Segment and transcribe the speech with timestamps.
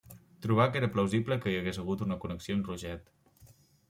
[0.43, 3.13] Trobà que era plausible que hi hagués hagut una connexió amb Roget.